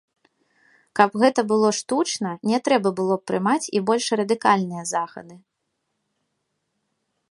Каб 0.99 1.17
гэта 1.23 1.41
было 1.51 1.69
штучна, 1.81 2.31
не 2.53 2.59
трэба 2.69 2.95
было 3.01 3.13
б 3.21 3.33
прымаць 3.33 3.69
і 3.81 3.85
больш 3.91 4.05
радыкальныя 4.23 4.83
захады. 4.97 5.35